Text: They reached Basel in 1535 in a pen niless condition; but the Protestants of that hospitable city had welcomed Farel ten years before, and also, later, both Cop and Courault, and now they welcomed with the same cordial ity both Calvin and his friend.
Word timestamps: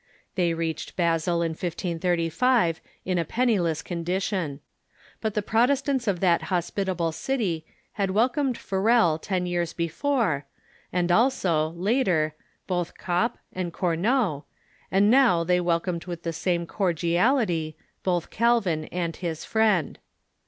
They 0.33 0.55
reached 0.55 0.95
Basel 0.95 1.43
in 1.43 1.51
1535 1.51 2.81
in 3.05 3.19
a 3.19 3.23
pen 3.23 3.49
niless 3.49 3.83
condition; 3.85 4.59
but 5.21 5.35
the 5.35 5.43
Protestants 5.43 6.07
of 6.07 6.21
that 6.21 6.45
hospitable 6.49 7.11
city 7.11 7.67
had 7.91 8.09
welcomed 8.09 8.57
Farel 8.57 9.19
ten 9.19 9.45
years 9.45 9.73
before, 9.73 10.47
and 10.91 11.11
also, 11.11 11.69
later, 11.73 12.33
both 12.65 12.97
Cop 12.97 13.37
and 13.53 13.71
Courault, 13.71 14.45
and 14.89 15.11
now 15.11 15.43
they 15.43 15.61
welcomed 15.61 16.05
with 16.05 16.23
the 16.23 16.33
same 16.33 16.65
cordial 16.65 17.37
ity 17.37 17.77
both 18.01 18.31
Calvin 18.31 18.85
and 18.85 19.17
his 19.17 19.45
friend. 19.45 19.99